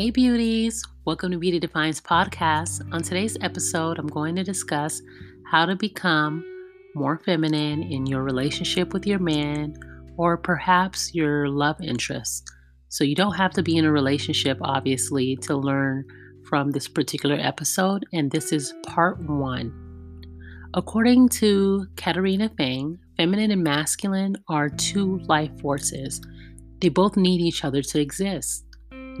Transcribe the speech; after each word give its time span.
Hey, 0.00 0.08
beauties! 0.08 0.82
Welcome 1.04 1.32
to 1.32 1.38
Beauty 1.38 1.60
Defined 1.60 1.96
Podcast. 1.96 2.90
On 2.90 3.02
today's 3.02 3.36
episode, 3.42 3.98
I'm 3.98 4.06
going 4.06 4.34
to 4.36 4.42
discuss 4.42 5.02
how 5.50 5.66
to 5.66 5.76
become 5.76 6.42
more 6.94 7.18
feminine 7.18 7.82
in 7.82 8.06
your 8.06 8.22
relationship 8.22 8.94
with 8.94 9.06
your 9.06 9.18
man 9.18 9.76
or 10.16 10.38
perhaps 10.38 11.14
your 11.14 11.50
love 11.50 11.76
interest. 11.82 12.50
So, 12.88 13.04
you 13.04 13.14
don't 13.14 13.34
have 13.34 13.52
to 13.52 13.62
be 13.62 13.76
in 13.76 13.84
a 13.84 13.92
relationship, 13.92 14.56
obviously, 14.62 15.36
to 15.42 15.54
learn 15.54 16.06
from 16.48 16.70
this 16.70 16.88
particular 16.88 17.36
episode, 17.38 18.06
and 18.10 18.30
this 18.30 18.52
is 18.52 18.72
part 18.86 19.20
one. 19.20 19.70
According 20.72 21.28
to 21.40 21.86
Katarina 21.96 22.48
Phang, 22.48 22.96
feminine 23.18 23.50
and 23.50 23.62
masculine 23.62 24.38
are 24.48 24.70
two 24.70 25.18
life 25.28 25.52
forces. 25.60 26.22
They 26.80 26.88
both 26.88 27.18
need 27.18 27.42
each 27.42 27.66
other 27.66 27.82
to 27.82 28.00
exist. 28.00 28.64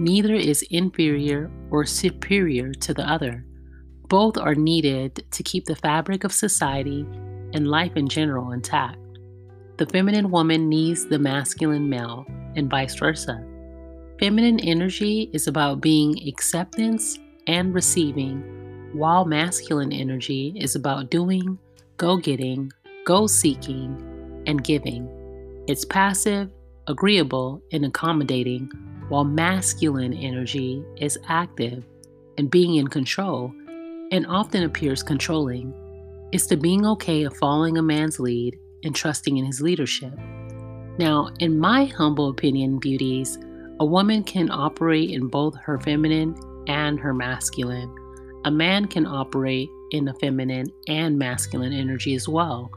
Neither 0.00 0.32
is 0.34 0.64
inferior 0.70 1.50
or 1.70 1.84
superior 1.84 2.72
to 2.72 2.94
the 2.94 3.06
other. 3.06 3.44
Both 4.08 4.38
are 4.38 4.54
needed 4.54 5.22
to 5.30 5.42
keep 5.42 5.66
the 5.66 5.76
fabric 5.76 6.24
of 6.24 6.32
society 6.32 7.04
and 7.52 7.68
life 7.68 7.92
in 7.96 8.08
general 8.08 8.52
intact. 8.52 8.96
The 9.76 9.84
feminine 9.84 10.30
woman 10.30 10.70
needs 10.70 11.04
the 11.04 11.18
masculine 11.18 11.86
male, 11.86 12.24
and 12.56 12.70
vice 12.70 12.94
versa. 12.94 13.44
Feminine 14.18 14.60
energy 14.60 15.28
is 15.34 15.46
about 15.48 15.82
being 15.82 16.26
acceptance 16.26 17.18
and 17.46 17.74
receiving, 17.74 18.40
while 18.94 19.26
masculine 19.26 19.92
energy 19.92 20.54
is 20.56 20.76
about 20.76 21.10
doing, 21.10 21.58
go 21.98 22.16
getting, 22.16 22.72
go 23.04 23.26
seeking, 23.26 24.42
and 24.46 24.64
giving. 24.64 25.06
It's 25.68 25.84
passive, 25.84 26.50
agreeable, 26.90 27.62
and 27.72 27.84
accommodating 27.84 28.68
while 29.08 29.24
masculine 29.24 30.12
energy 30.12 30.84
is 30.96 31.18
active 31.28 31.84
and 32.36 32.50
being 32.50 32.74
in 32.74 32.88
control 32.88 33.52
and 34.10 34.26
often 34.26 34.64
appears 34.64 35.02
controlling. 35.02 35.72
It's 36.32 36.46
the 36.46 36.56
being 36.56 36.84
okay 36.86 37.22
of 37.22 37.36
following 37.36 37.78
a 37.78 37.82
man's 37.82 38.18
lead 38.18 38.58
and 38.84 38.94
trusting 38.94 39.36
in 39.36 39.44
his 39.44 39.60
leadership. 39.60 40.12
Now, 40.98 41.30
in 41.38 41.58
my 41.58 41.84
humble 41.86 42.28
opinion, 42.28 42.78
beauties, 42.78 43.38
a 43.78 43.84
woman 43.84 44.24
can 44.24 44.50
operate 44.50 45.10
in 45.10 45.28
both 45.28 45.56
her 45.56 45.78
feminine 45.78 46.34
and 46.66 46.98
her 46.98 47.14
masculine. 47.14 47.94
A 48.44 48.50
man 48.50 48.86
can 48.86 49.06
operate 49.06 49.68
in 49.92 50.08
a 50.08 50.14
feminine 50.14 50.66
and 50.88 51.18
masculine 51.18 51.72
energy 51.72 52.14
as 52.14 52.28
well. 52.28 52.70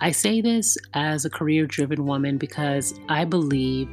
I 0.00 0.12
say 0.12 0.40
this 0.40 0.78
as 0.94 1.24
a 1.24 1.30
career 1.30 1.66
driven 1.66 2.06
woman 2.06 2.38
because 2.38 2.94
I 3.08 3.24
believe 3.24 3.88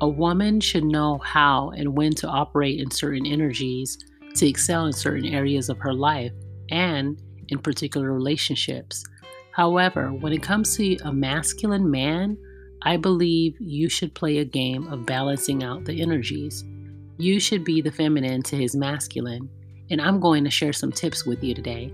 a 0.00 0.08
woman 0.08 0.60
should 0.60 0.84
know 0.84 1.18
how 1.18 1.70
and 1.70 1.94
when 1.94 2.12
to 2.14 2.28
operate 2.28 2.80
in 2.80 2.90
certain 2.90 3.26
energies 3.26 3.98
to 4.36 4.48
excel 4.48 4.86
in 4.86 4.94
certain 4.94 5.26
areas 5.26 5.68
of 5.68 5.78
her 5.78 5.92
life 5.92 6.32
and 6.70 7.20
in 7.48 7.58
particular 7.58 8.12
relationships. 8.12 9.04
However, 9.52 10.08
when 10.08 10.32
it 10.32 10.42
comes 10.42 10.74
to 10.76 10.96
a 11.04 11.12
masculine 11.12 11.90
man, 11.90 12.38
I 12.80 12.96
believe 12.96 13.54
you 13.60 13.90
should 13.90 14.14
play 14.14 14.38
a 14.38 14.44
game 14.46 14.88
of 14.88 15.04
balancing 15.04 15.62
out 15.62 15.84
the 15.84 16.00
energies. 16.00 16.64
You 17.18 17.38
should 17.38 17.62
be 17.62 17.82
the 17.82 17.92
feminine 17.92 18.42
to 18.44 18.56
his 18.56 18.74
masculine, 18.74 19.50
and 19.90 20.00
I'm 20.00 20.18
going 20.18 20.44
to 20.44 20.50
share 20.50 20.72
some 20.72 20.90
tips 20.90 21.26
with 21.26 21.44
you 21.44 21.54
today. 21.54 21.92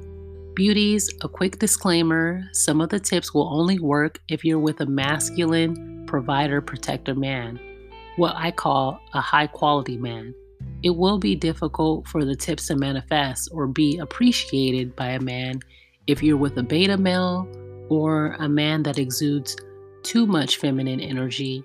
Beauties, 0.58 1.08
a 1.22 1.28
quick 1.28 1.60
disclaimer 1.60 2.42
some 2.52 2.80
of 2.80 2.88
the 2.88 2.98
tips 2.98 3.32
will 3.32 3.48
only 3.48 3.78
work 3.78 4.18
if 4.26 4.44
you're 4.44 4.58
with 4.58 4.80
a 4.80 4.86
masculine 4.86 6.04
provider 6.04 6.60
protector 6.60 7.14
man 7.14 7.60
what 8.16 8.34
I 8.34 8.50
call 8.50 9.00
a 9.14 9.20
high 9.20 9.46
quality 9.46 9.96
man. 9.96 10.34
It 10.82 10.90
will 10.90 11.18
be 11.18 11.36
difficult 11.36 12.08
for 12.08 12.24
the 12.24 12.34
tips 12.34 12.66
to 12.66 12.74
manifest 12.74 13.50
or 13.52 13.68
be 13.68 13.98
appreciated 13.98 14.96
by 14.96 15.10
a 15.10 15.20
man 15.20 15.60
if 16.08 16.24
you're 16.24 16.36
with 16.36 16.58
a 16.58 16.64
beta 16.64 16.98
male 16.98 17.46
or 17.88 18.32
a 18.40 18.48
man 18.48 18.82
that 18.82 18.98
exudes 18.98 19.56
too 20.02 20.26
much 20.26 20.56
feminine 20.56 21.00
energy. 21.00 21.62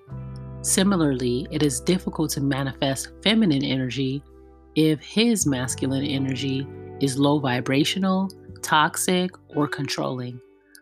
Similarly, 0.62 1.48
it 1.50 1.64
is 1.64 1.80
difficult 1.80 2.30
to 2.34 2.42
manifest 2.42 3.09
feminine 3.24 3.64
energy 3.64 4.22
if 4.76 5.00
his 5.02 5.48
masculine 5.48 6.06
energy 6.06 6.68
is 7.02 7.18
low 7.18 7.40
vibrational, 7.40 8.30
toxic, 8.63 9.31
or 9.56 9.68
controlling. 9.68 10.40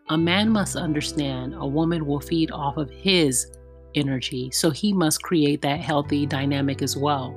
A 0.08 0.16
man 0.18 0.50
must 0.50 0.76
understand 0.76 1.54
a 1.54 1.66
woman 1.66 2.06
will 2.06 2.20
feed 2.20 2.50
off 2.50 2.76
of 2.76 2.90
his 2.90 3.46
energy, 3.94 4.50
so 4.50 4.70
he 4.70 4.92
must 4.92 5.22
create 5.22 5.62
that 5.62 5.80
healthy 5.80 6.26
dynamic 6.26 6.82
as 6.82 6.96
well. 6.96 7.36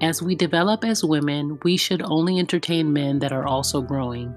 As 0.00 0.22
we 0.22 0.34
develop 0.34 0.84
as 0.84 1.04
women, 1.04 1.58
we 1.62 1.76
should 1.76 2.02
only 2.02 2.38
entertain 2.38 2.92
men 2.92 3.18
that 3.20 3.32
are 3.32 3.46
also 3.46 3.80
growing. 3.80 4.34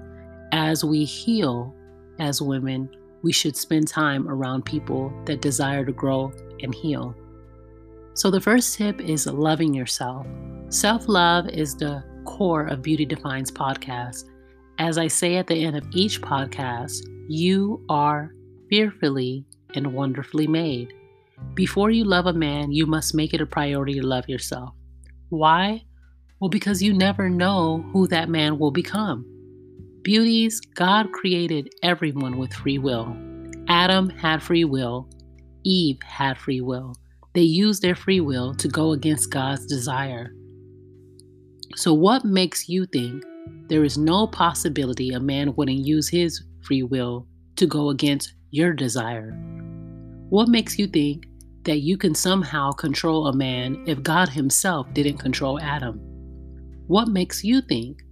As 0.52 0.84
we 0.84 1.04
heal 1.04 1.74
as 2.18 2.40
women, 2.40 2.88
we 3.22 3.32
should 3.32 3.56
spend 3.56 3.88
time 3.88 4.28
around 4.28 4.64
people 4.64 5.12
that 5.26 5.42
desire 5.42 5.84
to 5.84 5.92
grow 5.92 6.32
and 6.62 6.74
heal. 6.74 7.14
So, 8.14 8.30
the 8.30 8.40
first 8.40 8.76
tip 8.76 9.00
is 9.00 9.26
loving 9.26 9.74
yourself. 9.74 10.26
Self 10.70 11.08
love 11.08 11.48
is 11.48 11.74
the 11.74 12.04
core 12.24 12.66
of 12.66 12.82
Beauty 12.82 13.04
Defined 13.04 13.52
podcast. 13.54 14.24
As 14.78 14.96
I 14.96 15.08
say 15.08 15.36
at 15.36 15.48
the 15.48 15.64
end 15.64 15.76
of 15.76 15.84
each 15.92 16.22
podcast, 16.22 17.02
you 17.28 17.84
are 17.88 18.32
fearfully 18.70 19.44
and 19.74 19.92
wonderfully 19.92 20.46
made. 20.46 20.94
Before 21.54 21.90
you 21.90 22.04
love 22.04 22.26
a 22.26 22.32
man, 22.32 22.70
you 22.70 22.86
must 22.86 23.14
make 23.14 23.34
it 23.34 23.40
a 23.40 23.46
priority 23.46 23.94
to 23.94 24.06
love 24.06 24.28
yourself. 24.28 24.74
Why? 25.30 25.84
Well, 26.40 26.48
because 26.48 26.80
you 26.80 26.92
never 26.92 27.28
know 27.28 27.84
who 27.92 28.06
that 28.08 28.28
man 28.28 28.60
will 28.60 28.70
become. 28.70 29.26
Beauties, 30.02 30.60
God 30.60 31.10
created 31.12 31.70
everyone 31.82 32.38
with 32.38 32.52
free 32.54 32.78
will. 32.78 33.16
Adam 33.68 34.08
had 34.08 34.42
free 34.42 34.64
will, 34.64 35.08
Eve 35.64 35.98
had 36.04 36.38
free 36.38 36.60
will. 36.60 36.94
They 37.34 37.42
used 37.42 37.82
their 37.82 37.96
free 37.96 38.20
will 38.20 38.54
to 38.54 38.68
go 38.68 38.92
against 38.92 39.30
God's 39.30 39.66
desire. 39.66 40.32
So, 41.74 41.92
what 41.92 42.24
makes 42.24 42.68
you 42.68 42.86
think 42.86 43.24
there 43.68 43.84
is 43.84 43.98
no 43.98 44.26
possibility 44.26 45.10
a 45.10 45.20
man 45.20 45.54
wouldn't 45.54 45.86
use 45.86 46.08
his 46.08 46.42
free 46.62 46.82
will 46.82 47.26
to 47.56 47.66
go 47.66 47.90
against 47.90 48.34
your 48.50 48.72
desire? 48.72 49.32
What 50.30 50.48
makes 50.48 50.78
you 50.78 50.86
think 50.86 51.26
that 51.64 51.80
you 51.80 51.96
can 51.96 52.14
somehow 52.14 52.72
control 52.72 53.26
a 53.26 53.36
man 53.36 53.82
if 53.86 54.02
God 54.02 54.28
Himself 54.28 54.92
didn't 54.94 55.18
control 55.18 55.60
Adam? 55.60 56.00
What 56.86 57.08
makes 57.08 57.44
you 57.44 57.60
think 57.60 58.02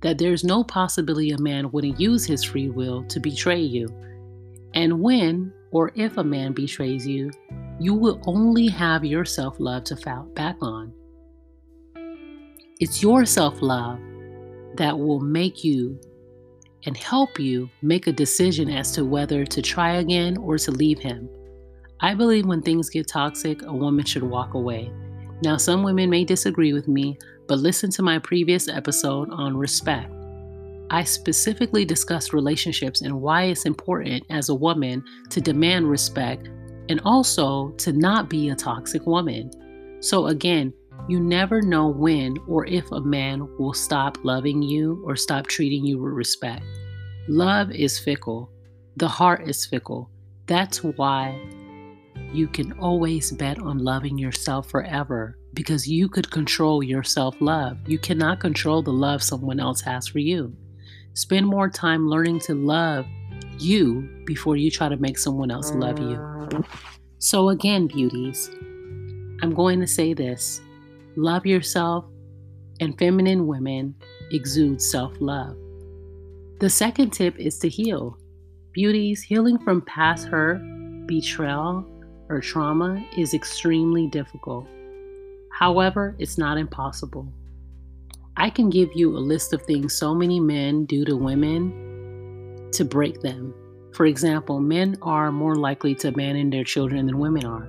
that 0.00 0.18
there's 0.18 0.44
no 0.44 0.64
possibility 0.64 1.30
a 1.30 1.38
man 1.38 1.70
wouldn't 1.70 2.00
use 2.00 2.24
his 2.24 2.42
free 2.42 2.70
will 2.70 3.04
to 3.04 3.20
betray 3.20 3.60
you? 3.60 3.88
And 4.74 5.00
when 5.00 5.52
or 5.70 5.92
if 5.94 6.16
a 6.16 6.24
man 6.24 6.52
betrays 6.52 7.06
you, 7.06 7.30
you 7.78 7.94
will 7.94 8.20
only 8.26 8.68
have 8.68 9.04
your 9.04 9.24
self 9.24 9.56
love 9.58 9.84
to 9.84 9.96
fall 9.96 10.24
back 10.34 10.56
on. 10.60 10.92
It's 12.80 13.02
your 13.02 13.24
self 13.26 13.60
love 13.60 13.98
that 14.76 14.98
will 14.98 15.20
make 15.20 15.64
you 15.64 15.98
and 16.84 16.96
help 16.96 17.38
you 17.38 17.70
make 17.82 18.06
a 18.06 18.12
decision 18.12 18.68
as 18.68 18.92
to 18.92 19.04
whether 19.04 19.44
to 19.44 19.62
try 19.62 19.94
again 19.96 20.36
or 20.38 20.58
to 20.58 20.70
leave 20.70 20.98
him. 20.98 21.28
I 22.00 22.14
believe 22.14 22.46
when 22.46 22.62
things 22.62 22.90
get 22.90 23.06
toxic, 23.06 23.62
a 23.62 23.72
woman 23.72 24.04
should 24.04 24.24
walk 24.24 24.54
away. 24.54 24.92
Now, 25.44 25.56
some 25.56 25.82
women 25.82 26.10
may 26.10 26.24
disagree 26.24 26.72
with 26.72 26.88
me, 26.88 27.16
but 27.46 27.58
listen 27.58 27.90
to 27.92 28.02
my 28.02 28.18
previous 28.18 28.68
episode 28.68 29.30
on 29.30 29.56
respect. 29.56 30.12
I 30.90 31.04
specifically 31.04 31.84
discussed 31.84 32.32
relationships 32.32 33.02
and 33.02 33.20
why 33.20 33.44
it's 33.44 33.64
important 33.64 34.24
as 34.30 34.48
a 34.48 34.54
woman 34.54 35.04
to 35.30 35.40
demand 35.40 35.88
respect 35.88 36.48
and 36.88 37.00
also 37.04 37.70
to 37.78 37.92
not 37.92 38.28
be 38.28 38.50
a 38.50 38.54
toxic 38.54 39.06
woman. 39.06 39.50
So, 40.00 40.26
again, 40.26 40.72
you 41.08 41.20
never 41.20 41.60
know 41.60 41.88
when 41.88 42.38
or 42.46 42.66
if 42.66 42.90
a 42.92 43.00
man 43.00 43.48
will 43.58 43.74
stop 43.74 44.16
loving 44.22 44.62
you 44.62 45.02
or 45.04 45.16
stop 45.16 45.46
treating 45.46 45.84
you 45.84 45.98
with 45.98 46.12
respect. 46.12 46.64
Love 47.28 47.70
is 47.72 47.98
fickle, 47.98 48.50
the 48.96 49.08
heart 49.08 49.48
is 49.48 49.66
fickle. 49.66 50.10
That's 50.46 50.82
why 50.82 51.40
you 52.32 52.46
can 52.46 52.72
always 52.78 53.32
bet 53.32 53.58
on 53.58 53.78
loving 53.78 54.16
yourself 54.16 54.70
forever 54.70 55.36
because 55.54 55.88
you 55.88 56.08
could 56.08 56.30
control 56.30 56.82
your 56.82 57.02
self 57.02 57.40
love. 57.40 57.78
You 57.86 57.98
cannot 57.98 58.40
control 58.40 58.82
the 58.82 58.92
love 58.92 59.22
someone 59.22 59.60
else 59.60 59.80
has 59.82 60.08
for 60.08 60.18
you. 60.18 60.56
Spend 61.14 61.46
more 61.46 61.68
time 61.68 62.08
learning 62.08 62.40
to 62.40 62.54
love 62.54 63.06
you 63.58 64.08
before 64.24 64.56
you 64.56 64.70
try 64.70 64.88
to 64.88 64.96
make 64.96 65.18
someone 65.18 65.50
else 65.50 65.72
love 65.72 65.98
you. 65.98 66.64
So, 67.18 67.50
again, 67.50 67.86
beauties, 67.86 68.50
I'm 69.42 69.52
going 69.54 69.80
to 69.80 69.86
say 69.86 70.14
this 70.14 70.60
love 71.16 71.46
yourself, 71.46 72.04
and 72.80 72.98
feminine 72.98 73.46
women 73.46 73.94
exude 74.30 74.80
self 74.80 75.12
love. 75.20 75.56
The 76.60 76.70
second 76.70 77.10
tip 77.10 77.38
is 77.38 77.58
to 77.60 77.68
heal. 77.68 78.16
Beauties, 78.72 79.22
healing 79.22 79.58
from 79.58 79.82
past 79.82 80.28
hurt, 80.28 80.60
betrayal, 81.06 81.84
or 82.28 82.40
trauma 82.40 83.04
is 83.16 83.34
extremely 83.34 84.06
difficult. 84.08 84.66
However, 85.52 86.16
it's 86.18 86.38
not 86.38 86.56
impossible. 86.56 87.32
I 88.36 88.48
can 88.48 88.70
give 88.70 88.88
you 88.94 89.16
a 89.16 89.18
list 89.18 89.52
of 89.52 89.62
things 89.62 89.94
so 89.94 90.14
many 90.14 90.40
men 90.40 90.86
do 90.86 91.04
to 91.04 91.16
women 91.16 92.70
to 92.72 92.84
break 92.84 93.20
them. 93.20 93.54
For 93.92 94.06
example, 94.06 94.60
men 94.60 94.96
are 95.02 95.30
more 95.30 95.54
likely 95.56 95.94
to 95.96 96.08
abandon 96.08 96.48
their 96.48 96.64
children 96.64 97.06
than 97.06 97.18
women 97.18 97.44
are. 97.44 97.68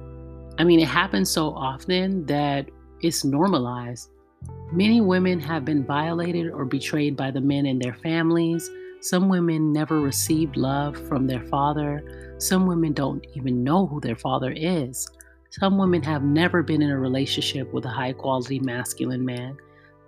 I 0.57 0.63
mean, 0.63 0.79
it 0.79 0.87
happens 0.87 1.29
so 1.29 1.49
often 1.49 2.25
that 2.27 2.69
it's 3.03 3.23
normalized. 3.23 4.09
Many 4.71 5.01
women 5.01 5.39
have 5.39 5.65
been 5.65 5.85
violated 5.85 6.51
or 6.51 6.65
betrayed 6.65 7.15
by 7.15 7.31
the 7.31 7.41
men 7.41 7.65
in 7.65 7.77
their 7.77 7.93
families. 7.93 8.69
Some 9.01 9.29
women 9.29 9.71
never 9.71 9.99
received 9.99 10.57
love 10.57 10.97
from 11.07 11.27
their 11.27 11.43
father. 11.47 12.35
Some 12.39 12.65
women 12.65 12.93
don't 12.93 13.25
even 13.35 13.63
know 13.63 13.85
who 13.85 13.99
their 13.99 14.15
father 14.15 14.51
is. 14.51 15.07
Some 15.51 15.77
women 15.77 16.01
have 16.03 16.23
never 16.23 16.63
been 16.63 16.81
in 16.81 16.89
a 16.89 16.97
relationship 16.97 17.71
with 17.73 17.85
a 17.85 17.89
high 17.89 18.13
quality 18.13 18.59
masculine 18.59 19.23
man. 19.23 19.57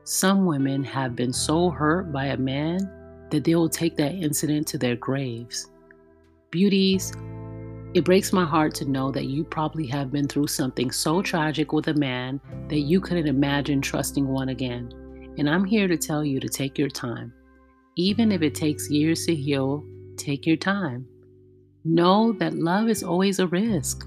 Some 0.06 0.46
women 0.46 0.84
have 0.84 1.16
been 1.16 1.34
so 1.34 1.70
hurt 1.70 2.12
by 2.12 2.28
a 2.28 2.38
man 2.38 2.80
that 3.30 3.44
they 3.44 3.56
will 3.56 3.70
take 3.70 3.96
that 3.98 4.14
incident 4.14 4.68
to 4.68 4.78
their 4.78 4.96
graves. 4.96 5.70
Beauties, 6.50 7.14
it 7.96 8.04
breaks 8.04 8.34
my 8.34 8.44
heart 8.44 8.76
to 8.76 8.84
know 8.84 9.10
that 9.10 9.28
you 9.28 9.46
probably 9.46 9.88
have 9.88 10.12
been 10.12 10.28
through 10.28 10.48
something 10.48 10.92
so 10.92 11.22
tragic 11.22 11.72
with 11.72 11.88
a 11.88 11.94
man 11.94 12.42
that 12.68 12.82
you 12.82 13.00
couldn't 13.00 13.26
imagine 13.26 13.80
trusting 13.80 14.28
one 14.28 14.50
again. 14.50 14.92
And 15.38 15.50
I'm 15.50 15.64
here 15.64 15.88
to 15.88 15.96
tell 15.96 16.22
you 16.22 16.42
to 16.42 16.50
take 16.50 16.78
your 16.78 16.90
time. 16.90 17.34
Even 17.96 18.34
if 18.34 18.42
it 18.42 18.54
takes 18.54 18.90
years 18.90 19.26
to 19.28 19.34
heal, 19.34 19.82
take 20.18 20.46
your 20.46 20.58
time. 20.58 21.08
Know 21.86 22.34
that 22.34 22.56
love 22.56 22.90
is 22.90 23.02
always 23.02 23.40
a 23.40 23.48
risk. 23.48 24.06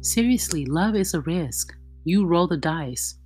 Seriously, 0.00 0.64
love 0.64 0.94
is 0.94 1.12
a 1.12 1.20
risk. 1.20 1.74
You 2.04 2.24
roll 2.24 2.46
the 2.46 2.56
dice, 2.56 3.16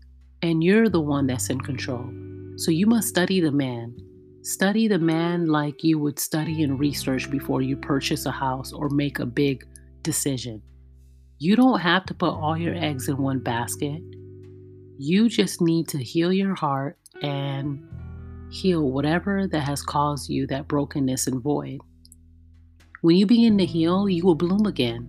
and 0.43 0.65
you're 0.65 0.89
the 0.89 1.01
one 1.01 1.29
that's 1.29 1.49
in 1.49 1.61
control. 1.61 2.11
So 2.57 2.73
you 2.73 2.89
must 2.89 3.07
study 3.07 3.41
the 3.41 3.53
man. 3.53 3.97
Study 4.43 4.89
the 4.89 4.99
man 4.99 5.47
like 5.47 5.85
you 5.85 6.01
would 6.01 6.19
study 6.19 6.65
and 6.65 6.81
research 6.81 7.31
before 7.31 7.63
you 7.63 7.77
purchase 7.77 8.27
a 8.27 8.33
house 8.33 8.73
or 8.73 8.89
make 8.89 9.21
a 9.21 9.27
big 9.27 9.65
decision. 10.07 10.63
You 11.39 11.57
don't 11.57 11.81
have 11.81 12.07
to 12.07 12.15
put 12.15 12.31
all 12.31 12.57
your 12.57 12.75
eggs 12.75 13.09
in 13.09 13.19
one 13.19 13.41
basket. 13.41 14.01
You 14.97 15.29
just 15.29 15.61
need 15.61 15.89
to 15.89 15.99
heal 15.99 16.33
your 16.33 16.55
heart 16.55 16.97
and 17.21 17.87
heal 18.51 18.91
whatever 18.91 19.47
that 19.49 19.61
has 19.61 19.83
caused 19.83 20.31
you 20.31 20.47
that 20.47 20.69
brokenness 20.69 21.27
and 21.27 21.43
void. 21.43 21.81
When 23.03 23.17
you 23.17 23.27
begin 23.27 23.59
to 23.59 23.67
heal, 23.67 24.09
you 24.09 24.25
will 24.25 24.35
bloom 24.37 24.67
again. 24.67 25.09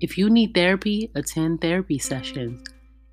If 0.00 0.18
you 0.18 0.28
need 0.28 0.52
therapy, 0.52 1.10
attend 1.14 1.60
therapy 1.60 1.98
sessions. 1.98 2.62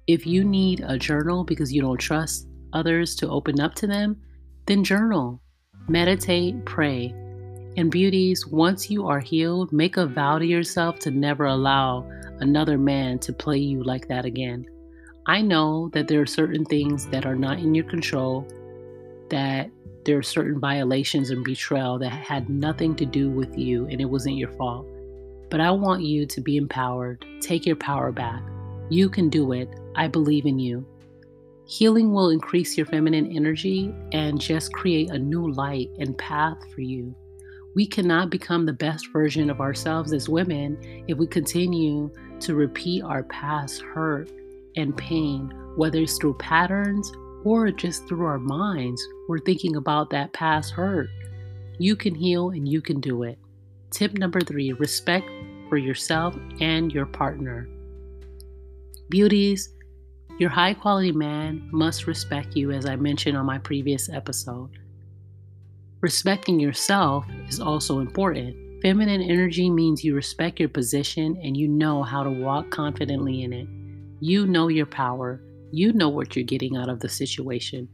If 0.08 0.26
you 0.26 0.44
need 0.44 0.84
a 0.86 0.98
journal 0.98 1.44
because 1.44 1.72
you 1.72 1.82
don't 1.82 2.00
trust 2.00 2.48
others 2.74 3.16
to 3.18 3.30
open 3.30 3.60
up 3.60 3.76
to 3.76 3.88
them, 3.88 4.20
then 4.66 4.84
journal, 4.84 5.42
meditate, 5.88 6.66
pray. 6.66 7.14
And 7.78 7.92
beauties, 7.92 8.46
once 8.48 8.90
you 8.90 9.08
are 9.08 9.20
healed, 9.20 9.72
make 9.72 9.98
a 9.98 10.08
vow 10.08 10.40
to 10.40 10.46
yourself 10.46 11.00
to 11.00 11.12
never 11.12 11.46
allow 11.46 12.10
another 12.40 12.78
man 12.78 13.20
to 13.20 13.34
play 13.34 13.58
you 13.58 13.84
like 13.84 14.08
that 14.08 14.26
again. 14.26 14.66
I 15.26 15.42
know 15.42 15.90
that 15.94 16.08
there 16.08 16.22
are 16.22 16.26
certain 16.26 16.66
things 16.66 17.06
that 17.08 17.26
are 17.26 17.36
not 17.36 17.60
in 17.60 17.76
your 17.76 17.86
control, 17.86 18.48
that 19.30 19.70
there 20.06 20.18
are 20.18 20.24
certain 20.24 20.60
violations 20.60 21.30
and 21.30 21.44
betrayal 21.44 22.00
that 22.00 22.10
had 22.10 22.50
nothing 22.50 22.96
to 22.96 23.06
do 23.06 23.30
with 23.30 23.58
you 23.58 23.86
and 23.88 24.02
it 24.02 24.06
wasn't 24.06 24.38
your 24.38 24.52
fault. 24.54 24.88
But 25.50 25.62
I 25.62 25.72
want 25.72 26.04
you 26.04 26.26
to 26.26 26.42
be 26.42 26.58
empowered. 26.58 27.26
Take 27.42 27.66
your 27.66 27.76
power 27.76 28.12
back. 28.12 28.42
You 28.90 29.10
can 29.10 29.30
do 29.30 29.52
it. 29.52 29.70
I 29.96 30.08
believe 30.08 30.46
in 30.46 30.58
you. 30.58 30.86
Healing 31.66 32.12
will 32.12 32.30
increase 32.30 32.76
your 32.76 32.88
feminine 32.88 33.32
energy 33.36 33.94
and 34.12 34.42
just 34.42 34.74
create 34.74 35.12
a 35.12 35.20
new 35.20 35.52
light 35.52 35.92
and 36.00 36.18
path 36.18 36.58
for 36.74 36.82
you. 36.82 37.16
We 37.76 37.86
cannot 37.86 38.30
become 38.30 38.66
the 38.66 38.74
best 38.74 39.08
version 39.14 39.50
of 39.50 39.62
ourselves 39.62 40.12
as 40.12 40.28
women 40.28 40.78
if 41.08 41.18
we 41.18 41.28
continue 41.28 42.12
to 42.42 42.56
repeat 42.56 43.04
our 43.04 43.24
past 43.24 43.82
hurt 43.82 44.30
and 44.76 44.96
pain, 44.98 45.52
whether 45.76 46.00
it's 46.00 46.18
through 46.18 46.36
patterns 46.36 47.12
or 47.44 47.72
just 47.72 48.08
through 48.08 48.26
our 48.26 48.40
minds. 48.40 49.06
We're 49.28 49.40
thinking 49.40 49.76
about 49.76 50.10
that 50.10 50.34
past 50.34 50.74
hurt. 50.74 51.10
You 51.78 51.96
can 51.96 52.16
heal 52.16 52.50
and 52.50 52.68
you 52.68 52.82
can 52.82 53.00
do 53.00 53.24
it. 53.24 53.38
Tip 53.92 54.14
number 54.14 54.42
three 54.42 54.74
respect 54.74 55.30
for 55.70 55.78
yourself 55.78 56.36
and 56.60 56.92
your 56.92 57.06
partner. 57.06 57.68
Beauties, 59.10 59.74
your 60.40 60.50
high 60.50 60.74
quality 60.74 61.12
man 61.12 61.68
must 61.72 62.08
respect 62.08 62.56
you, 62.56 62.72
as 62.72 62.86
I 62.86 62.96
mentioned 62.96 63.38
on 63.38 63.46
my 63.46 63.58
previous 63.58 64.10
episode. 64.10 64.70
Respecting 66.02 66.62
yourself 66.62 67.26
is 67.50 67.60
also 67.60 68.00
important. 68.00 68.56
Feminine 68.82 69.22
energy 69.22 69.70
means 69.70 70.02
you 70.02 70.16
respect 70.16 70.58
your 70.58 70.70
position 70.70 71.38
and 71.44 71.58
you 71.58 71.68
know 71.68 72.04
how 72.04 72.24
to 72.24 72.30
walk 72.30 72.70
confidently 72.70 73.44
in 73.44 73.52
it. 73.52 73.68
You 74.22 74.48
know 74.48 74.70
your 74.70 74.86
power. 74.86 75.42
You 75.72 75.92
know 75.92 76.08
what 76.08 76.36
you're 76.38 76.46
getting 76.46 76.78
out 76.78 76.88
of 76.88 77.02
the 77.02 77.10
situation. 77.10 77.90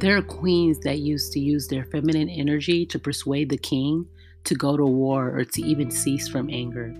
There 0.00 0.16
are 0.16 0.22
queens 0.22 0.78
that 0.80 1.00
used 1.00 1.32
to 1.32 1.40
use 1.40 1.68
their 1.68 1.84
feminine 1.84 2.30
energy 2.30 2.86
to 2.86 2.98
persuade 2.98 3.50
the 3.50 3.58
king 3.58 4.06
to 4.44 4.54
go 4.54 4.74
to 4.74 4.86
war 4.86 5.36
or 5.36 5.44
to 5.44 5.62
even 5.62 5.90
cease 5.90 6.28
from 6.28 6.48
anger. 6.48 6.94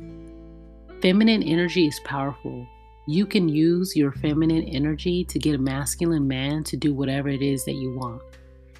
Feminine 1.00 1.42
energy 1.42 1.86
is 1.86 1.98
powerful. 2.04 2.66
You 3.08 3.24
can 3.24 3.48
use 3.48 3.96
your 3.96 4.12
feminine 4.12 4.64
energy 4.64 5.24
to 5.24 5.38
get 5.38 5.54
a 5.54 5.58
masculine 5.58 6.28
man 6.28 6.62
to 6.64 6.76
do 6.76 6.92
whatever 6.92 7.30
it 7.30 7.40
is 7.40 7.64
that 7.64 7.72
you 7.72 7.96
want. 7.96 8.22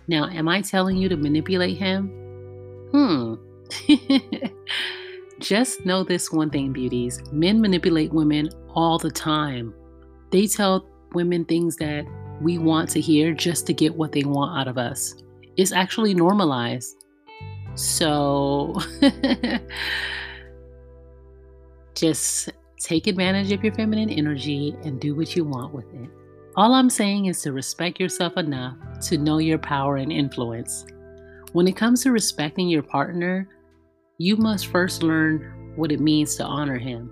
Now, 0.08 0.28
am 0.28 0.48
I 0.48 0.60
telling 0.60 0.96
you 0.96 1.08
to 1.08 1.16
manipulate 1.16 1.76
him? 1.76 2.08
Hmm. 2.92 3.34
Just 5.40 5.84
know 5.84 6.04
this 6.04 6.30
one 6.30 6.50
thing, 6.50 6.72
beauties 6.72 7.20
men 7.32 7.60
manipulate 7.60 8.12
women 8.12 8.48
all 8.74 8.98
the 8.98 9.10
time. 9.10 9.74
They 10.30 10.46
tell 10.46 10.86
women 11.14 11.44
things 11.44 11.76
that 11.76 12.04
we 12.40 12.58
want 12.58 12.88
to 12.90 13.00
hear 13.00 13.32
just 13.32 13.66
to 13.66 13.72
get 13.72 13.94
what 13.94 14.12
they 14.12 14.24
want 14.24 14.58
out 14.58 14.68
of 14.68 14.78
us. 14.78 15.14
It's 15.56 15.72
actually 15.72 16.14
normalized. 16.14 17.04
So 17.74 18.78
just 21.94 22.50
take 22.78 23.06
advantage 23.06 23.52
of 23.52 23.62
your 23.64 23.72
feminine 23.74 24.10
energy 24.10 24.76
and 24.84 25.00
do 25.00 25.14
what 25.14 25.34
you 25.36 25.44
want 25.44 25.72
with 25.72 25.92
it. 25.94 26.10
All 26.54 26.74
I'm 26.74 26.90
saying 26.90 27.26
is 27.26 27.40
to 27.42 27.52
respect 27.52 27.98
yourself 27.98 28.36
enough 28.36 28.76
to 29.08 29.16
know 29.16 29.38
your 29.38 29.56
power 29.56 29.96
and 29.96 30.12
influence. 30.12 30.84
When 31.52 31.66
it 31.66 31.76
comes 31.76 32.02
to 32.02 32.12
respecting 32.12 32.68
your 32.68 32.82
partner, 32.82 33.48
you 34.18 34.36
must 34.36 34.66
first 34.66 35.02
learn 35.02 35.72
what 35.76 35.90
it 35.90 36.00
means 36.00 36.36
to 36.36 36.44
honor 36.44 36.76
him. 36.76 37.10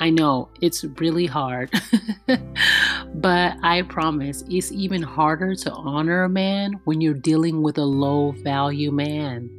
I 0.00 0.08
know 0.08 0.48
it's 0.62 0.84
really 0.84 1.26
hard, 1.26 1.70
but 3.14 3.56
I 3.62 3.82
promise 3.90 4.42
it's 4.48 4.72
even 4.72 5.02
harder 5.02 5.54
to 5.54 5.72
honor 5.72 6.22
a 6.22 6.28
man 6.30 6.80
when 6.84 7.02
you're 7.02 7.12
dealing 7.12 7.60
with 7.62 7.76
a 7.76 7.84
low 7.84 8.32
value 8.42 8.90
man. 8.90 9.50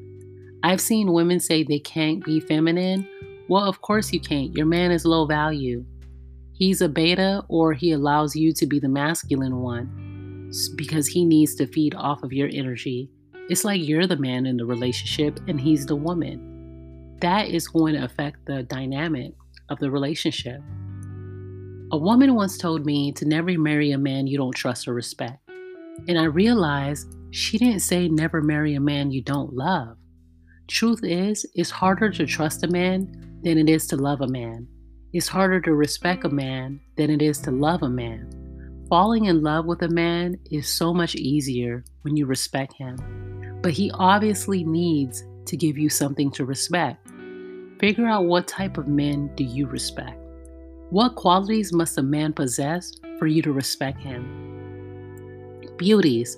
I've 0.63 0.81
seen 0.81 1.13
women 1.13 1.39
say 1.39 1.62
they 1.62 1.77
can't 1.77 2.25
be 2.25 2.39
feminine. 2.39 3.07
Well, 3.48 3.65
of 3.65 3.81
course 3.83 4.12
you 4.12 4.21
can't. 4.21 4.55
Your 4.55 4.65
man 4.65 4.89
is 4.89 5.05
low 5.05 5.27
value. 5.27 5.86
He's 6.60 6.82
a 6.82 6.89
beta, 6.89 7.42
or 7.48 7.72
he 7.72 7.94
allows 7.94 8.36
you 8.36 8.51
to 8.51 8.66
be 8.66 8.80
the 8.80 8.89
masculine 8.89 9.62
one 9.62 10.51
because 10.75 11.08
he 11.08 11.24
needs 11.24 11.56
to 11.56 11.66
feed 11.66 11.96
off 11.96 12.22
of 12.22 12.34
your 12.34 12.50
energy. 12.51 13.10
It's 13.50 13.63
like 13.63 13.82
you're 13.82 14.08
the 14.08 14.18
man 14.18 14.46
in 14.46 14.58
the 14.58 14.66
relationship 14.66 15.39
and 15.48 15.60
he's 15.60 15.86
the 15.86 15.96
woman. 15.96 17.16
That 17.22 17.48
is 17.48 17.70
going 17.70 17.94
to 17.96 18.04
affect 18.04 18.46
the 18.46 18.63
dynamic 18.63 19.32
of 19.70 19.80
the 19.80 19.89
relationship. 19.89 20.60
A 21.94 21.98
woman 21.98 22.36
once 22.36 22.58
told 22.58 22.86
me 22.86 23.13
to 23.13 23.25
never 23.25 23.58
marry 23.58 23.94
a 23.94 23.98
man 23.98 24.28
you 24.28 24.38
don't 24.38 24.54
trust 24.54 24.86
or 24.86 24.94
respect. 24.94 25.39
And 26.10 26.20
I 26.20 26.25
realized 26.25 27.16
she 27.32 27.58
didn't 27.58 27.80
say 27.80 28.10
never 28.10 28.42
marry 28.42 28.75
a 28.75 28.82
man 28.82 29.12
you 29.12 29.22
don't 29.22 29.54
love. 29.54 29.96
Truth 30.68 31.06
is, 31.06 31.46
it's 31.54 31.72
harder 31.72 32.10
to 32.10 32.25
trust 32.25 32.66
a 32.66 32.68
man 32.68 33.39
than 33.44 33.58
it 33.58 33.70
is 33.70 33.88
to 33.88 33.96
love 33.96 34.20
a 34.20 34.28
man. 34.28 34.68
It's 35.12 35.28
harder 35.28 35.60
to 35.62 35.74
respect 35.74 36.24
a 36.24 36.30
man 36.30 36.80
than 36.96 37.10
it 37.10 37.24
is 37.24 37.39
to 37.39 37.51
love 37.51 37.82
a 37.82 37.89
man. 37.89 38.30
Falling 38.89 39.25
in 39.25 39.42
love 39.42 39.66
with 39.66 39.82
a 39.82 39.89
man 39.89 40.38
is 40.51 40.68
so 40.68 40.94
much 40.94 41.16
easier 41.16 41.84
when 42.04 42.16
you 42.16 42.28
respect 42.28 42.74
him, 42.74 42.96
but 43.63 43.72
he 43.72 43.89
obviously 43.96 44.63
needs 44.63 45.24
to 45.48 45.58
give 45.58 45.80
you 45.80 45.89
something 45.89 46.30
to 46.32 46.46
respect. 46.46 47.08
Figure 47.80 48.06
out 48.06 48.25
what 48.25 48.48
type 48.48 48.78
of 48.78 48.88
men 48.88 49.32
do 49.36 49.44
you 49.44 49.66
respect? 49.66 50.16
What 50.92 51.16
qualities 51.16 51.74
must 51.74 51.98
a 51.98 52.04
man 52.04 52.32
possess 52.32 52.92
for 53.18 53.25
you 53.25 53.42
to 53.42 53.51
respect 53.51 54.00
him? 54.00 55.66
Beauties. 55.78 56.38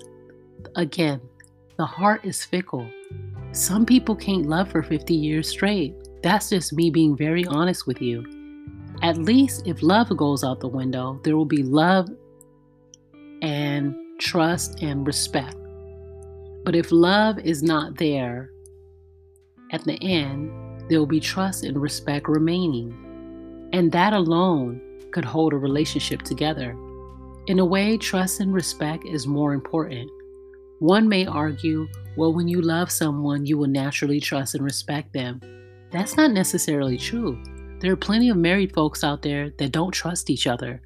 Again, 0.76 1.20
the 1.76 1.84
heart 1.84 2.24
is 2.24 2.42
fickle. 2.42 2.88
Some 3.52 3.84
people 3.84 4.16
can't 4.16 4.46
love 4.46 4.70
for 4.70 4.82
50 4.82 5.12
years 5.12 5.46
straight. 5.46 5.94
That's 6.22 6.48
just 6.48 6.72
me 6.72 6.88
being 6.88 7.14
very 7.18 7.44
honest 7.44 7.86
with 7.86 8.00
you. 8.00 8.24
At 9.02 9.18
least 9.18 9.66
if 9.66 9.82
love 9.82 10.16
goes 10.16 10.44
out 10.44 10.60
the 10.60 10.68
window, 10.68 11.20
there 11.24 11.36
will 11.36 11.44
be 11.44 11.64
love 11.64 12.08
and 13.42 13.94
trust 14.20 14.80
and 14.80 15.04
respect. 15.04 15.56
But 16.64 16.76
if 16.76 16.92
love 16.92 17.40
is 17.40 17.64
not 17.64 17.98
there, 17.98 18.50
at 19.72 19.82
the 19.84 20.00
end, 20.00 20.52
there 20.88 21.00
will 21.00 21.06
be 21.06 21.18
trust 21.18 21.64
and 21.64 21.80
respect 21.80 22.28
remaining. 22.28 22.94
And 23.72 23.90
that 23.90 24.12
alone 24.12 24.80
could 25.10 25.24
hold 25.24 25.52
a 25.52 25.56
relationship 25.56 26.22
together. 26.22 26.76
In 27.48 27.58
a 27.58 27.64
way, 27.64 27.98
trust 27.98 28.38
and 28.38 28.54
respect 28.54 29.04
is 29.04 29.26
more 29.26 29.52
important. 29.52 30.08
One 30.78 31.08
may 31.08 31.26
argue, 31.26 31.88
well, 32.16 32.32
when 32.32 32.46
you 32.46 32.60
love 32.60 32.90
someone, 32.90 33.46
you 33.46 33.58
will 33.58 33.68
naturally 33.68 34.20
trust 34.20 34.54
and 34.54 34.62
respect 34.62 35.12
them. 35.12 35.40
That's 35.90 36.16
not 36.16 36.30
necessarily 36.30 36.98
true. 36.98 37.42
There 37.82 37.92
are 37.92 37.96
plenty 37.96 38.28
of 38.28 38.36
married 38.36 38.72
folks 38.72 39.02
out 39.02 39.22
there 39.22 39.50
that 39.58 39.72
don't 39.72 39.90
trust 39.90 40.30
each 40.30 40.46
other. 40.46 40.80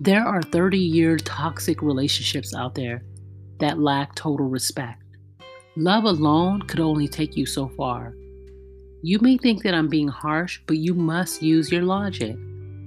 There 0.00 0.24
are 0.24 0.42
30 0.42 0.76
year 0.76 1.16
toxic 1.16 1.80
relationships 1.80 2.52
out 2.56 2.74
there 2.74 3.04
that 3.60 3.78
lack 3.78 4.16
total 4.16 4.46
respect. 4.46 5.00
Love 5.76 6.02
alone 6.02 6.62
could 6.62 6.80
only 6.80 7.06
take 7.06 7.36
you 7.36 7.46
so 7.46 7.68
far. 7.68 8.16
You 9.00 9.20
may 9.20 9.38
think 9.38 9.62
that 9.62 9.74
I'm 9.74 9.86
being 9.86 10.08
harsh, 10.08 10.60
but 10.66 10.78
you 10.78 10.92
must 10.92 11.40
use 11.40 11.70
your 11.70 11.82
logic. 11.82 12.34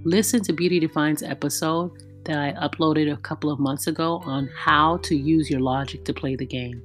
Listen 0.04 0.44
to 0.44 0.52
Beauty 0.52 0.82
Defined 0.82 1.24
episode 1.24 1.92
that 2.26 2.38
I 2.38 2.52
uploaded 2.68 3.14
a 3.14 3.18
couple 3.18 3.50
of 3.50 3.62
months 3.62 3.88
ago 3.88 4.22
on 4.26 4.50
how 4.54 4.98
to 5.04 5.16
use 5.16 5.50
your 5.50 5.62
logic 5.62 6.04
to 6.04 6.14
play 6.14 6.36
the 6.36 6.46
game. 6.46 6.84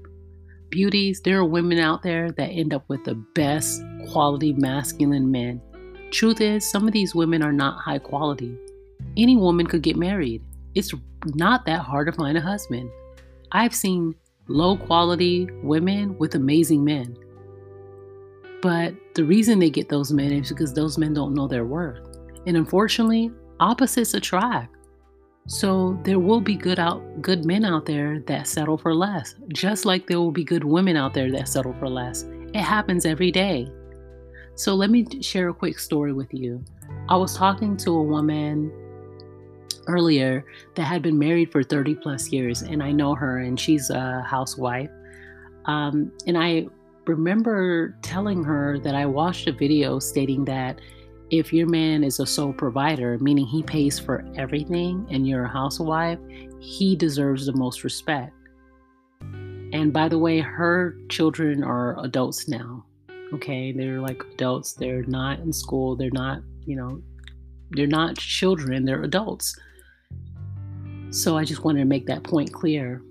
Beauties, 0.71 1.21
there 1.23 1.39
are 1.39 1.45
women 1.45 1.81
out 1.81 2.05
there 2.05 2.31
that 2.31 2.51
end 2.51 2.73
up 2.73 2.85
with 2.87 3.03
the 3.03 3.17
best 3.35 3.83
quality 4.11 4.53
masculine 4.53 5.29
men. 5.29 5.61
Truth 6.11 6.41
is, 6.41 6.69
some 6.71 6.87
of 6.87 6.93
these 6.93 7.15
women 7.15 7.43
are 7.43 7.53
not 7.53 7.79
high 7.79 7.99
quality 7.99 8.57
any 9.17 9.37
woman 9.37 9.67
could 9.67 9.83
get 9.83 9.97
married. 9.97 10.43
It's 10.75 10.93
not 11.35 11.65
that 11.67 11.81
hard 11.81 12.07
to 12.07 12.13
find 12.13 12.37
a 12.37 12.41
husband. 12.41 12.91
I've 13.53 13.75
seen 13.75 14.15
low 14.49 14.77
quality 14.77 15.49
women 15.63 16.17
with 16.19 16.35
amazing 16.35 16.85
men. 16.85 17.17
But 18.63 18.95
the 19.15 19.25
reason 19.25 19.59
they 19.59 19.71
get 19.71 19.89
those 19.89 20.13
men 20.13 20.33
is 20.33 20.49
because 20.51 20.73
those 20.73 20.99
men 20.99 21.15
don't 21.15 21.35
know 21.35 21.49
their 21.49 21.65
worth. 21.65 22.01
And 22.47 22.57
unfortunately, 22.57 23.31
opposites 23.61 24.15
attract. 24.15 24.75
So 25.49 25.99
there 26.03 26.19
will 26.19 26.41
be 26.41 26.57
good 26.57 26.81
out 26.81 27.23
good 27.23 27.45
men 27.45 27.65
out 27.65 27.87
there 27.87 28.19
that 28.27 28.49
settle 28.49 28.77
for 28.77 28.93
less, 28.93 29.37
just 29.53 29.85
like 29.85 30.07
there 30.07 30.19
will 30.19 30.33
be 30.33 30.43
good 30.43 30.65
women 30.65 30.97
out 30.97 31.15
there 31.15 31.31
that 31.33 31.49
settle 31.49 31.75
for 31.75 31.89
less. 31.89 32.25
It 32.53 32.63
happens 32.63 33.07
every 33.07 33.31
day. 33.31 33.69
So 34.57 34.75
let 34.75 34.89
me 34.89 35.07
share 35.21 35.51
a 35.51 35.55
quick 35.55 35.79
story 35.79 36.15
with 36.15 36.33
you. 36.33 36.65
I 37.11 37.17
was 37.17 37.37
talking 37.37 37.77
to 37.79 37.91
a 37.91 38.03
woman 38.03 38.73
earlier 39.87 40.47
that 40.77 40.85
had 40.85 41.03
been 41.03 41.19
married 41.19 41.53
for 41.53 41.63
30 41.63 41.97
plus 41.97 42.33
years, 42.33 42.63
and 42.63 42.83
I 42.83 42.91
know 42.91 43.15
her, 43.15 43.39
and 43.39 43.61
she's 43.61 43.91
a 43.91 44.23
housewife. 44.23 44.89
Um, 45.67 46.11
and 46.27 46.39
I 46.39 46.69
remember 47.07 47.99
telling 48.01 48.43
her 48.45 48.79
that 48.79 48.95
I 48.95 49.05
watched 49.05 49.47
a 49.47 49.53
video 49.53 49.99
stating 49.99 50.47
that 50.47 50.81
if 51.31 51.53
your 51.53 51.69
man 51.69 52.03
is 52.03 52.19
a 52.19 52.25
sole 52.25 52.55
provider, 52.55 53.19
meaning 53.19 53.45
he 53.45 53.63
pays 53.63 53.99
for 53.99 54.25
everything, 54.37 55.07
and 55.11 55.29
you're 55.29 55.45
a 55.45 55.49
housewife, 55.49 56.19
he 56.61 56.97
deserves 56.97 57.45
the 57.45 57.53
most 57.53 57.85
respect. 57.85 58.33
And 59.21 59.93
by 59.93 60.09
the 60.09 60.19
way, 60.19 60.41
her 60.41 60.97
children 61.11 61.63
are 61.63 62.03
adults 62.03 62.49
now. 62.49 62.86
Okay, 63.35 63.73
they're 63.73 64.01
like 64.01 64.23
adults. 64.35 64.75
They're 64.75 65.05
not 65.05 65.41
in 65.41 65.53
school. 65.53 65.97
They're 65.97 66.11
not, 66.13 66.41
you 66.65 66.77
know, 66.77 67.03
they're 67.71 67.87
not 67.87 68.17
children. 68.17 68.85
They're 68.85 69.03
adults. 69.03 69.59
So 71.11 71.37
I 71.37 71.45
just 71.45 71.65
wanted 71.65 71.81
to 71.81 71.87
make 71.87 72.07
that 72.07 72.25
point 72.25 72.53
clear. 72.53 73.03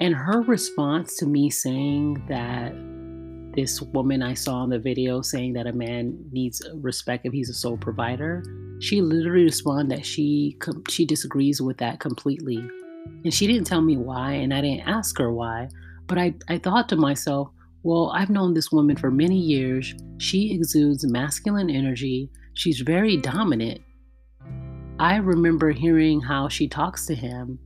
And 0.00 0.14
her 0.14 0.42
response 0.42 1.16
to 1.16 1.26
me 1.26 1.50
saying 1.50 2.24
that 2.28 2.74
this 3.54 3.80
woman 3.80 4.22
I 4.22 4.34
saw 4.34 4.62
in 4.64 4.70
the 4.70 4.78
video 4.78 5.22
saying 5.22 5.54
that 5.54 5.66
a 5.66 5.72
man 5.72 6.18
needs 6.30 6.62
respect 6.74 7.24
if 7.24 7.32
he's 7.32 7.48
a 7.48 7.54
sole 7.54 7.78
provider, 7.78 8.44
she 8.80 9.00
literally 9.00 9.44
responded 9.44 9.96
that 9.96 10.04
she 10.04 10.58
she 10.88 11.06
disagrees 11.06 11.62
with 11.62 11.78
that 11.78 11.98
completely. 11.98 12.58
And 13.24 13.32
she 13.32 13.46
didn't 13.46 13.66
tell 13.66 13.80
me 13.80 13.96
why, 13.96 14.32
and 14.32 14.52
I 14.52 14.60
didn't 14.60 14.86
ask 14.86 15.16
her 15.18 15.32
why. 15.32 15.68
But 16.06 16.18
I, 16.18 16.34
I 16.48 16.58
thought 16.58 16.88
to 16.90 16.96
myself, 16.96 17.50
well, 17.86 18.10
I've 18.12 18.30
known 18.30 18.52
this 18.52 18.72
woman 18.72 18.96
for 18.96 19.12
many 19.12 19.38
years. 19.38 19.94
She 20.18 20.52
exudes 20.52 21.06
masculine 21.06 21.70
energy. 21.70 22.28
She's 22.54 22.80
very 22.80 23.16
dominant. 23.16 23.80
I 24.98 25.18
remember 25.18 25.70
hearing 25.70 26.20
how 26.20 26.48
she 26.48 26.66
talks 26.66 27.06
to 27.06 27.14
him 27.14 27.60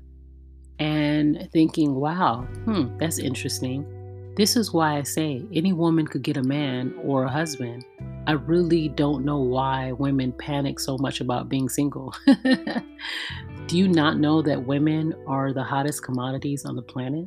and 0.78 1.48
thinking, 1.54 1.94
wow, 1.94 2.46
hmm, 2.66 2.98
that's 2.98 3.18
interesting. 3.18 4.34
This 4.36 4.56
is 4.56 4.74
why 4.74 4.98
I 4.98 5.04
say 5.04 5.42
any 5.54 5.72
woman 5.72 6.06
could 6.06 6.22
get 6.22 6.36
a 6.36 6.42
man 6.42 6.94
or 7.02 7.24
a 7.24 7.30
husband. 7.30 7.86
I 8.26 8.32
really 8.32 8.90
don't 8.90 9.24
know 9.24 9.38
why 9.38 9.92
women 9.92 10.32
panic 10.32 10.80
so 10.80 10.98
much 10.98 11.22
about 11.22 11.48
being 11.48 11.70
single. 11.70 12.14
Do 13.66 13.78
you 13.78 13.88
not 13.88 14.18
know 14.18 14.42
that 14.42 14.66
women 14.66 15.14
are 15.26 15.54
the 15.54 15.64
hottest 15.64 16.02
commodities 16.02 16.66
on 16.66 16.76
the 16.76 16.82
planet? 16.82 17.26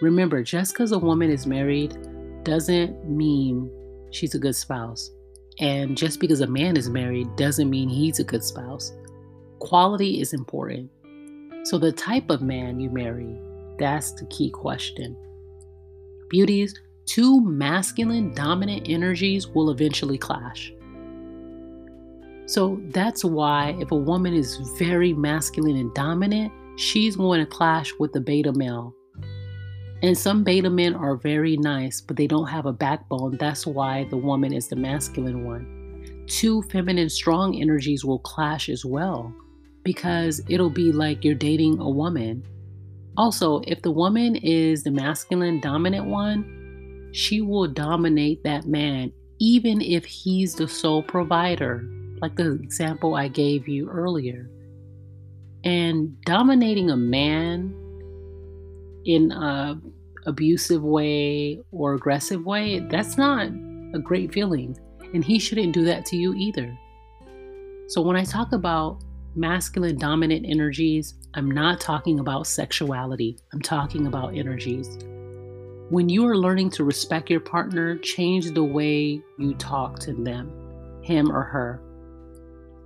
Remember, 0.00 0.42
just 0.42 0.72
because 0.72 0.92
a 0.92 0.98
woman 0.98 1.30
is 1.30 1.46
married 1.46 1.94
doesn't 2.44 3.08
mean 3.08 3.70
she's 4.10 4.34
a 4.34 4.38
good 4.38 4.56
spouse. 4.56 5.10
And 5.60 5.96
just 5.96 6.20
because 6.20 6.40
a 6.40 6.46
man 6.46 6.76
is 6.76 6.88
married 6.88 7.34
doesn't 7.36 7.68
mean 7.68 7.88
he's 7.88 8.18
a 8.18 8.24
good 8.24 8.42
spouse. 8.42 8.92
Quality 9.58 10.20
is 10.20 10.32
important. 10.32 10.90
So, 11.64 11.78
the 11.78 11.92
type 11.92 12.30
of 12.30 12.42
man 12.42 12.80
you 12.80 12.90
marry, 12.90 13.38
that's 13.78 14.12
the 14.12 14.26
key 14.26 14.50
question. 14.50 15.16
Beauties, 16.28 16.74
two 17.06 17.40
masculine 17.44 18.34
dominant 18.34 18.88
energies 18.88 19.46
will 19.46 19.70
eventually 19.70 20.18
clash. 20.18 20.72
So, 22.46 22.80
that's 22.88 23.24
why 23.24 23.76
if 23.78 23.92
a 23.92 23.96
woman 23.96 24.34
is 24.34 24.56
very 24.76 25.12
masculine 25.12 25.76
and 25.76 25.94
dominant, 25.94 26.52
she's 26.76 27.14
going 27.14 27.40
to 27.40 27.46
clash 27.46 27.92
with 28.00 28.12
the 28.12 28.20
beta 28.20 28.52
male. 28.52 28.94
And 30.02 30.18
some 30.18 30.42
beta 30.42 30.68
men 30.68 30.94
are 30.94 31.16
very 31.16 31.56
nice, 31.56 32.00
but 32.00 32.16
they 32.16 32.26
don't 32.26 32.48
have 32.48 32.66
a 32.66 32.72
backbone. 32.72 33.36
That's 33.38 33.66
why 33.66 34.04
the 34.10 34.16
woman 34.16 34.52
is 34.52 34.68
the 34.68 34.76
masculine 34.76 35.44
one. 35.44 36.24
Two 36.26 36.62
feminine 36.62 37.08
strong 37.08 37.60
energies 37.60 38.04
will 38.04 38.18
clash 38.18 38.68
as 38.68 38.84
well 38.84 39.34
because 39.84 40.40
it'll 40.48 40.70
be 40.70 40.92
like 40.92 41.24
you're 41.24 41.34
dating 41.34 41.78
a 41.78 41.88
woman. 41.88 42.44
Also, 43.16 43.60
if 43.66 43.82
the 43.82 43.90
woman 43.90 44.36
is 44.36 44.82
the 44.82 44.90
masculine 44.90 45.60
dominant 45.60 46.06
one, 46.06 47.10
she 47.12 47.40
will 47.40 47.68
dominate 47.68 48.42
that 48.42 48.66
man 48.66 49.12
even 49.42 49.80
if 49.80 50.04
he's 50.04 50.54
the 50.54 50.68
sole 50.68 51.02
provider, 51.02 51.84
like 52.20 52.36
the 52.36 52.52
example 52.52 53.16
I 53.16 53.26
gave 53.26 53.66
you 53.66 53.90
earlier. 53.90 54.48
And 55.64 56.20
dominating 56.22 56.90
a 56.90 56.96
man 56.96 57.74
in 59.04 59.32
a 59.32 59.80
abusive 60.26 60.82
way 60.82 61.60
or 61.72 61.94
aggressive 61.94 62.44
way, 62.44 62.80
that's 62.80 63.16
not 63.16 63.48
a 63.94 63.98
great 63.98 64.32
feeling. 64.32 64.78
And 65.14 65.24
he 65.24 65.38
shouldn't 65.38 65.74
do 65.74 65.84
that 65.84 66.06
to 66.06 66.16
you 66.16 66.34
either. 66.34 66.76
So 67.88 68.00
when 68.00 68.16
I 68.16 68.24
talk 68.24 68.52
about 68.52 69.02
masculine 69.34 69.98
dominant 69.98 70.46
energies, 70.48 71.14
I'm 71.34 71.50
not 71.50 71.80
talking 71.80 72.18
about 72.20 72.46
sexuality, 72.46 73.38
I'm 73.52 73.60
talking 73.60 74.06
about 74.06 74.36
energies. 74.36 74.98
When 75.90 76.08
you 76.08 76.26
are 76.26 76.36
learning 76.36 76.70
to 76.70 76.84
respect 76.84 77.28
your 77.28 77.40
partner, 77.40 77.98
change 77.98 78.52
the 78.52 78.64
way 78.64 79.20
you 79.38 79.54
talk 79.58 79.98
to 80.00 80.14
them, 80.14 80.50
him 81.02 81.30
or 81.30 81.42
her. 81.42 81.82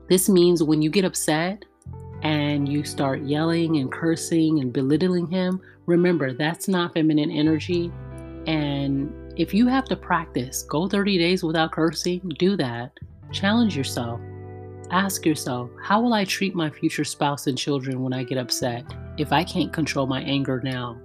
This 0.09 0.29
means 0.29 0.63
when 0.63 0.83
you 0.83 0.91
get 0.91 1.05
upset 1.05 1.65
and 2.23 2.69
you 2.69 2.85
start 2.85 3.23
yelling 3.23 3.77
and 3.77 3.93
cursing 3.93 4.61
and 4.61 4.73
belittling 4.73 5.29
him, 5.29 5.61
remember 5.87 6.33
that's 6.33 6.69
not 6.69 6.93
feminine 6.95 7.31
energy. 7.31 7.91
And 8.47 9.13
if 9.37 9.55
you 9.55 9.67
have 9.67 9.87
to 9.87 9.97
practice, 9.97 10.63
go 10.63 10.89
30 10.89 11.19
days 11.19 11.43
without 11.43 11.73
cursing, 11.73 12.21
do 12.39 12.57
that. 12.57 12.93
Challenge 13.33 13.77
yourself. 13.77 14.21
Ask 14.91 15.27
yourself, 15.27 15.71
how 15.83 16.01
will 16.01 16.15
I 16.15 16.25
treat 16.25 16.55
my 16.55 16.71
future 16.71 17.05
spouse 17.05 17.49
and 17.49 17.59
children 17.59 18.03
when 18.03 18.13
I 18.13 18.23
get 18.23 18.39
upset 18.39 18.85
if 19.19 19.33
I 19.33 19.43
can't 19.43 19.73
control 19.73 20.07
my 20.07 20.23
anger 20.23 20.61
now? 20.63 20.97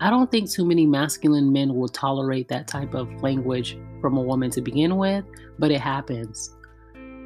I 0.00 0.10
don't 0.10 0.30
think 0.30 0.50
too 0.50 0.66
many 0.66 0.84
masculine 0.84 1.50
men 1.50 1.74
will 1.74 1.88
tolerate 1.88 2.48
that 2.48 2.68
type 2.68 2.92
of 2.94 3.22
language 3.22 3.78
from 4.02 4.18
a 4.18 4.22
woman 4.22 4.50
to 4.50 4.60
begin 4.60 4.98
with, 4.98 5.24
but 5.58 5.70
it 5.70 5.80
happens. 5.80 6.54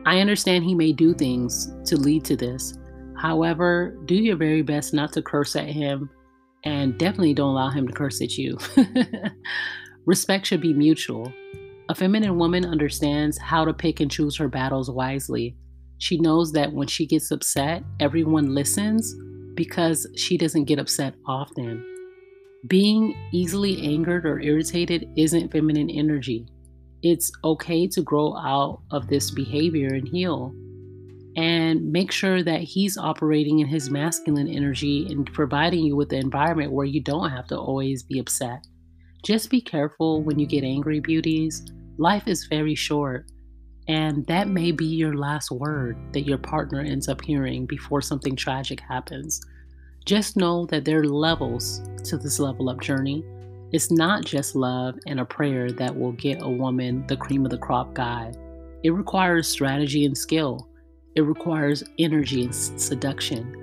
I 0.07 0.21
understand 0.21 0.65
he 0.65 0.77
may 0.77 0.93
do 0.93 1.13
things 1.13 1.73
to 1.87 1.97
lead 1.97 2.25
to 2.27 2.37
this. 2.37 2.79
However, 3.17 3.99
do 4.07 4.15
your 4.15 4.37
very 4.37 4.63
best 4.63 4.95
not 4.95 5.13
to 5.15 5.23
curse 5.23 5.57
at 5.57 5.67
him 5.67 6.09
and 6.65 6.99
definitely 6.99 7.35
don't 7.35 7.51
allow 7.51 7.71
him 7.71 7.87
to 7.87 7.93
curse 7.93 8.21
at 8.21 8.37
you. 8.37 8.59
Respect 10.07 10.47
should 10.47 10.61
be 10.61 10.73
mutual. 10.73 11.33
A 11.89 11.95
feminine 11.95 12.39
woman 12.39 12.65
understands 12.65 13.39
how 13.39 13.65
to 13.65 13.75
pick 13.75 14.01
and 14.01 14.11
choose 14.11 14.37
her 14.37 14.49
battles 14.49 14.91
wisely. 14.91 15.57
She 15.99 16.19
knows 16.19 16.53
that 16.53 16.73
when 16.73 16.89
she 16.89 17.07
gets 17.07 17.31
upset, 17.31 17.83
everyone 17.99 18.55
listens 18.55 19.15
because 19.55 20.07
she 20.17 20.39
doesn't 20.39 20.65
get 20.65 20.79
upset 20.79 21.15
often. 21.27 21.85
Being 22.67 23.15
easily 23.33 23.83
angered 23.83 24.25
or 24.25 24.41
irritated 24.41 25.09
isn't 25.17 25.51
feminine 25.51 25.91
energy. 25.91 26.47
It's 27.03 27.31
okay 27.43 27.87
to 27.89 28.03
grow 28.03 28.37
out 28.37 28.83
of 28.91 29.09
this 29.09 29.31
behavior 29.31 29.95
and 29.95 30.07
heal. 30.07 30.55
And 31.37 31.93
make 31.93 32.11
sure 32.11 32.43
that 32.43 32.61
he's 32.61 32.99
operating 32.99 33.61
in 33.61 33.69
his 33.69 33.91
masculine 33.91 34.49
energy 34.49 35.07
and 35.11 35.33
providing 35.33 35.85
you 35.85 35.97
with 35.97 36.09
the 36.09 36.17
environment 36.17 36.73
where 36.73 36.87
you 36.87 37.01
don't 37.01 37.31
have 37.31 37.47
to 37.49 37.59
always 37.59 38.03
be 38.03 38.19
upset. 38.19 38.67
Just 39.23 39.51
be 39.51 39.61
careful 39.61 40.23
when 40.23 40.39
you 40.39 40.47
get 40.47 40.65
angry, 40.65 40.99
beauties. 40.99 41.65
Life 41.99 42.27
is 42.27 42.47
very 42.47 42.75
short. 42.75 43.27
And 43.87 44.27
that 44.27 44.49
may 44.49 44.73
be 44.73 44.87
your 44.87 45.15
last 45.15 45.51
word 45.51 45.97
that 46.13 46.23
your 46.23 46.39
partner 46.39 46.81
ends 46.81 47.09
up 47.09 47.23
hearing 47.25 47.67
before 47.67 48.01
something 48.01 48.37
tragic 48.37 48.81
happens. 48.81 49.41
Just 50.07 50.37
know 50.37 50.67
that 50.67 50.85
there 50.85 51.01
are 51.01 51.05
levels 51.05 51.83
to 52.05 52.17
this 52.17 52.39
level 52.39 52.71
up 52.71 52.81
journey. 52.81 53.25
It's 53.73 53.91
not 53.91 54.25
just 54.25 54.57
love 54.57 54.99
and 55.07 55.21
a 55.21 55.25
prayer 55.25 55.71
that 55.73 55.97
will 55.97 56.13
get 56.13 56.43
a 56.43 56.49
woman 56.49 57.05
the 57.07 57.17
cream 57.17 57.45
of 57.45 57.51
the 57.51 57.59
crop 57.59 57.95
guy. 57.95 58.33
It 58.83 58.91
requires 58.91 59.47
strategy 59.47 60.07
and 60.07 60.17
skill. 60.17 60.70
It 61.15 61.23
requires 61.23 61.83
energy 61.99 62.45
and 62.45 62.55
seduction. 62.55 63.57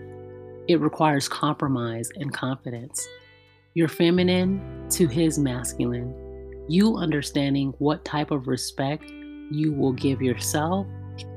It 0.67 0.81
requires 0.81 1.29
compromise 1.29 2.09
and 2.15 2.33
confidence. 2.33 3.07
Your 3.73 3.87
feminine 3.87 4.87
to 4.91 5.07
his 5.07 5.39
masculine. 5.39 6.13
You 6.67 6.97
understanding 6.97 7.73
what 7.79 8.03
type 8.03 8.31
of 8.31 8.47
respect 8.47 9.09
you 9.49 9.71
will 9.71 9.93
give 9.93 10.21
yourself 10.21 10.87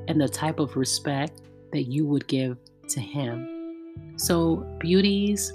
and 0.07 0.19
the 0.19 0.27
type 0.27 0.59
of 0.59 0.75
respect 0.75 1.41
that 1.71 1.83
you 1.83 2.05
would 2.05 2.27
give 2.27 2.57
to 2.89 2.99
him. 2.99 3.47
So, 4.17 4.57
beauties, 4.79 5.53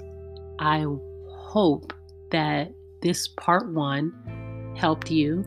I 0.59 0.85
hope 1.29 1.93
that 2.31 2.71
this 3.01 3.27
part 3.27 3.69
one 3.69 4.73
helped 4.75 5.11
you, 5.11 5.45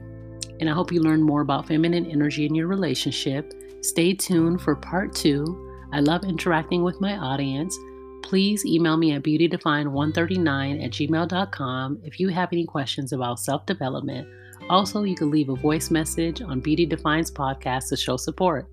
and 0.61 0.71
I 0.71 0.73
hope 0.73 0.93
you 0.93 1.01
learned 1.01 1.25
more 1.25 1.41
about 1.41 1.67
feminine 1.67 2.07
energy 2.07 2.47
in 2.47 2.55
your 2.55 2.69
relationship. 2.69 3.53
Stay 3.83 4.15
tuned 4.15 4.61
for 4.61 4.77
part 4.77 5.15
two. 5.15 5.45
I 5.93 6.01
love 6.01 6.25
interacting 6.25 6.83
with 6.83 7.01
my 7.01 7.17
audience. 7.17 7.77
Please 8.23 8.65
email 8.65 8.97
me 8.97 9.13
at 9.13 9.23
beautydefined139 9.23 10.85
at 10.85 10.91
gmail.com 10.91 12.01
if 12.05 12.21
you 12.21 12.29
have 12.29 12.51
any 12.53 12.65
questions 12.65 13.13
about 13.13 13.41
self 13.41 13.67
development 13.67 14.29
also, 14.69 15.05
you 15.05 15.17
can 15.17 15.31
leave 15.31 15.49
a 15.49 15.57
voice 15.57 15.91
message 15.91 16.43
on 16.43 16.61
Beauty 16.61 16.87
Defined 16.87 17.27
podcast 17.27 17.89
to 17.89 17.97
show 17.97 18.17
support. 18.17 18.67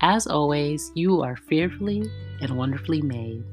As 0.00 0.26
always, 0.26 0.90
you 0.94 1.22
are 1.22 1.36
fearfully 1.36 2.10
and 2.40 2.56
wonderfully 2.56 3.02
made. 3.02 3.44